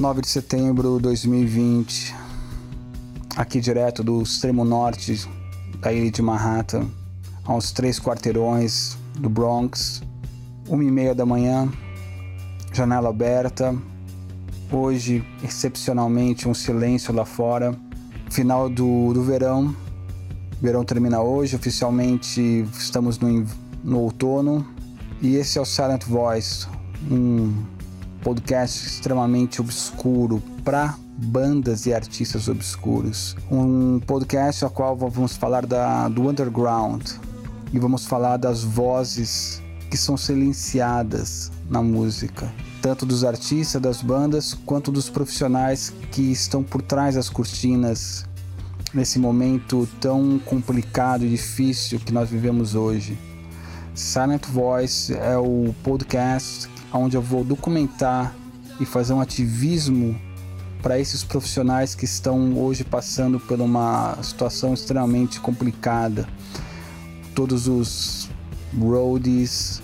9 0.00 0.22
de 0.22 0.28
setembro 0.28 0.96
de 0.96 1.02
2020, 1.02 2.14
aqui 3.36 3.60
direto 3.60 4.02
do 4.02 4.22
extremo 4.22 4.64
norte 4.64 5.28
da 5.78 5.92
ilha 5.92 6.10
de 6.10 6.22
Manhattan, 6.22 6.88
a 7.44 7.54
uns 7.54 7.70
três 7.70 8.00
quarteirões 8.00 8.96
do 9.18 9.28
Bronx, 9.28 10.02
uma 10.66 10.82
e 10.82 10.90
meia 10.90 11.14
da 11.14 11.26
manhã, 11.26 11.70
janela 12.72 13.10
aberta. 13.10 13.76
Hoje, 14.72 15.22
excepcionalmente, 15.44 16.48
um 16.48 16.54
silêncio 16.54 17.14
lá 17.14 17.26
fora. 17.26 17.78
Final 18.30 18.70
do, 18.70 19.12
do 19.12 19.22
verão. 19.22 19.76
Verão 20.62 20.82
termina 20.82 21.20
hoje, 21.20 21.56
oficialmente 21.56 22.66
estamos 22.72 23.18
no, 23.18 23.46
no 23.84 23.98
outono. 23.98 24.66
E 25.20 25.36
esse 25.36 25.58
é 25.58 25.60
o 25.60 25.66
Silent 25.66 26.04
Voice, 26.06 26.66
um 27.10 27.52
podcast 28.22 28.86
extremamente 28.86 29.60
obscuro 29.60 30.42
para 30.64 30.94
bandas 31.16 31.86
e 31.86 31.94
artistas 31.94 32.48
obscuros. 32.48 33.36
Um 33.50 34.00
podcast 34.00 34.64
a 34.64 34.70
qual 34.70 34.96
vamos 34.96 35.36
falar 35.36 35.66
da, 35.66 36.08
do 36.08 36.28
underground 36.28 37.02
e 37.72 37.78
vamos 37.78 38.06
falar 38.06 38.36
das 38.36 38.62
vozes 38.62 39.62
que 39.90 39.96
são 39.96 40.16
silenciadas 40.16 41.50
na 41.68 41.82
música, 41.82 42.52
tanto 42.80 43.04
dos 43.04 43.24
artistas, 43.24 43.80
das 43.80 44.02
bandas, 44.02 44.54
quanto 44.54 44.92
dos 44.92 45.10
profissionais 45.10 45.92
que 46.12 46.22
estão 46.32 46.62
por 46.62 46.80
trás 46.80 47.16
das 47.16 47.28
cortinas 47.28 48.24
nesse 48.94 49.18
momento 49.18 49.88
tão 50.00 50.38
complicado 50.38 51.24
e 51.24 51.30
difícil 51.30 51.98
que 51.98 52.12
nós 52.12 52.28
vivemos 52.28 52.74
hoje. 52.74 53.18
Silent 53.94 54.46
Voice 54.46 55.12
é 55.14 55.36
o 55.36 55.74
podcast 55.82 56.68
onde 56.92 57.16
eu 57.16 57.22
vou 57.22 57.44
documentar 57.44 58.34
e 58.78 58.84
fazer 58.84 59.12
um 59.12 59.20
ativismo 59.20 60.18
para 60.82 60.98
esses 60.98 61.22
profissionais 61.22 61.94
que 61.94 62.04
estão 62.04 62.58
hoje 62.58 62.84
passando 62.84 63.38
por 63.38 63.60
uma 63.60 64.16
situação 64.22 64.72
extremamente 64.72 65.38
complicada. 65.40 66.26
Todos 67.34 67.68
os 67.68 68.28
roadies, 68.78 69.82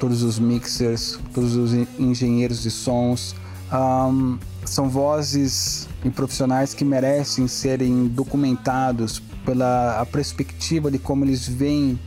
todos 0.00 0.22
os 0.22 0.38
mixers, 0.38 1.18
todos 1.32 1.54
os 1.54 1.72
engenheiros 1.98 2.62
de 2.62 2.70
sons, 2.70 3.34
um, 3.72 4.38
são 4.64 4.88
vozes 4.88 5.88
e 6.04 6.10
profissionais 6.10 6.74
que 6.74 6.84
merecem 6.84 7.46
serem 7.46 8.08
documentados 8.08 9.22
pela 9.44 10.04
perspectiva 10.10 10.90
de 10.90 10.98
como 10.98 11.24
eles 11.24 11.46
veem 11.46 11.98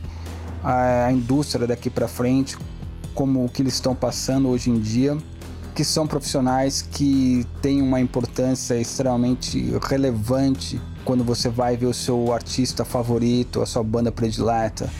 a, 0.62 1.06
a 1.06 1.12
indústria 1.12 1.66
daqui 1.66 1.88
para 1.88 2.06
frente, 2.06 2.56
como 3.14 3.44
o 3.44 3.48
que 3.48 3.62
eles 3.62 3.74
estão 3.74 3.94
passando 3.94 4.48
hoje 4.48 4.70
em 4.70 4.78
dia, 4.78 5.16
que 5.74 5.84
são 5.84 6.06
profissionais 6.06 6.82
que 6.82 7.46
têm 7.62 7.80
uma 7.80 8.00
importância 8.00 8.74
extremamente 8.74 9.72
relevante 9.82 10.80
quando 11.04 11.24
você 11.24 11.48
vai 11.48 11.76
ver 11.76 11.86
o 11.86 11.94
seu 11.94 12.32
artista 12.32 12.84
favorito, 12.84 13.62
a 13.62 13.66
sua 13.66 13.82
banda 13.82 14.12
predileta. 14.12 14.90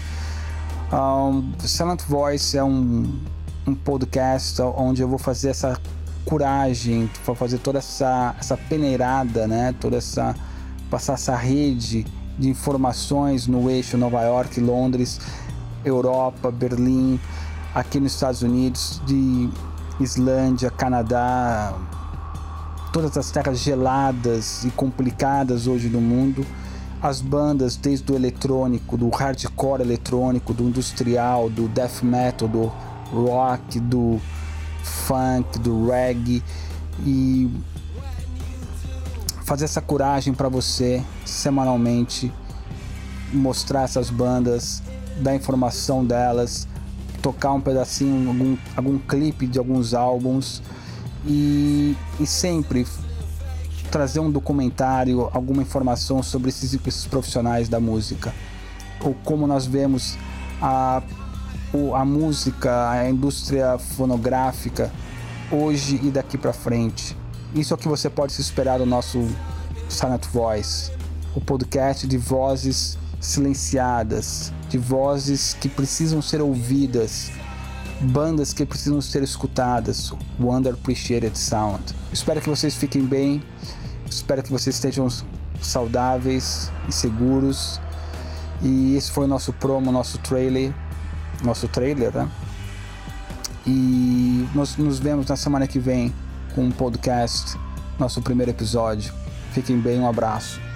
Um, 0.92 1.52
Silent 1.58 2.02
Voice 2.08 2.56
é 2.56 2.64
um, 2.64 3.20
um 3.66 3.74
podcast 3.74 4.60
onde 4.62 5.02
eu 5.02 5.08
vou 5.08 5.18
fazer 5.18 5.50
essa 5.50 5.78
coragem, 6.24 7.10
vou 7.24 7.34
fazer 7.34 7.58
toda 7.58 7.78
essa, 7.78 8.34
essa 8.38 8.56
peneirada, 8.56 9.46
né? 9.46 9.74
toda 9.80 9.96
essa 9.96 10.34
passar 10.90 11.14
essa 11.14 11.36
rede 11.36 12.04
de 12.36 12.48
informações 12.48 13.46
no 13.46 13.70
eixo 13.70 13.96
Nova 13.96 14.22
York, 14.22 14.60
Londres, 14.60 15.20
Europa, 15.84 16.50
Berlim, 16.50 17.20
aqui 17.74 18.00
nos 18.00 18.14
Estados 18.14 18.42
Unidos, 18.42 19.00
de 19.06 19.48
Islândia, 20.00 20.70
Canadá, 20.70 21.74
todas 22.92 23.16
as 23.16 23.30
terras 23.30 23.58
geladas 23.58 24.64
e 24.64 24.70
complicadas 24.70 25.66
hoje 25.66 25.88
no 25.88 26.00
mundo. 26.00 26.44
As 27.02 27.20
bandas, 27.20 27.76
desde 27.76 28.12
o 28.12 28.14
eletrônico, 28.14 28.96
do 28.96 29.08
hardcore 29.08 29.82
eletrônico, 29.82 30.52
do 30.52 30.64
industrial, 30.64 31.48
do 31.48 31.66
death 31.68 32.02
metal, 32.02 32.46
do 32.46 32.70
rock, 33.10 33.80
do 33.80 34.20
funk, 34.82 35.58
do 35.60 35.88
reggae 35.88 36.42
e 37.06 37.50
fazer 39.44 39.64
essa 39.64 39.80
coragem 39.80 40.34
para 40.34 40.48
você 40.48 41.02
semanalmente 41.24 42.32
mostrar 43.32 43.84
essas 43.84 44.10
bandas, 44.10 44.82
dar 45.20 45.34
informação 45.34 46.04
delas, 46.04 46.68
tocar 47.20 47.52
um 47.52 47.60
pedacinho, 47.60 48.28
algum, 48.28 48.56
algum 48.76 48.98
clipe 48.98 49.46
de 49.46 49.58
alguns 49.58 49.94
álbuns 49.94 50.62
e, 51.26 51.96
e 52.18 52.26
sempre 52.26 52.86
trazer 53.90 54.20
um 54.20 54.30
documentário, 54.30 55.28
alguma 55.32 55.62
informação 55.62 56.22
sobre 56.22 56.48
esses, 56.48 56.78
esses 56.86 57.06
profissionais 57.06 57.68
da 57.68 57.80
música, 57.80 58.32
ou 59.02 59.14
como 59.24 59.46
nós 59.46 59.66
vemos 59.66 60.16
a, 60.62 61.02
a 61.94 62.04
música, 62.04 62.90
a 62.90 63.10
indústria 63.10 63.78
fonográfica 63.78 64.92
hoje 65.50 66.00
e 66.02 66.10
daqui 66.10 66.38
para 66.38 66.52
frente. 66.52 67.16
Isso 67.54 67.74
é 67.74 67.76
o 67.76 67.78
que 67.78 67.88
você 67.88 68.08
pode 68.08 68.32
se 68.32 68.40
esperar 68.40 68.78
do 68.78 68.86
nosso 68.86 69.26
Silent 69.88 70.26
Voice, 70.26 70.92
o 71.34 71.40
podcast 71.40 72.06
de 72.06 72.16
vozes 72.16 72.96
silenciadas, 73.20 74.52
de 74.68 74.78
vozes 74.78 75.54
que 75.60 75.68
precisam 75.68 76.22
ser 76.22 76.40
ouvidas, 76.40 77.30
bandas 78.00 78.52
que 78.52 78.64
precisam 78.64 79.00
ser 79.00 79.22
escutadas, 79.22 80.10
o 80.38 80.50
underappreciated 80.50 81.38
sound. 81.38 81.82
Espero 82.12 82.40
que 82.40 82.48
vocês 82.48 82.74
fiquem 82.74 83.04
bem, 83.04 83.42
espero 84.10 84.42
que 84.42 84.50
vocês 84.50 84.74
estejam 84.74 85.06
saudáveis 85.60 86.72
e 86.88 86.92
seguros. 86.92 87.80
E 88.62 88.94
esse 88.96 89.10
foi 89.10 89.24
o 89.24 89.28
nosso 89.28 89.52
promo, 89.52 89.92
nosso 89.92 90.18
trailer, 90.18 90.74
nosso 91.42 91.68
trailer, 91.68 92.12
né? 92.14 92.28
E 93.66 94.48
nós 94.54 94.76
nos 94.76 94.98
vemos 94.98 95.26
na 95.26 95.36
semana 95.36 95.66
que 95.66 95.78
vem 95.78 96.12
com 96.54 96.64
um 96.64 96.70
podcast, 96.70 97.58
nosso 97.98 98.20
primeiro 98.22 98.50
episódio. 98.50 99.12
Fiquem 99.52 99.78
bem, 99.78 100.00
um 100.00 100.08
abraço. 100.08 100.69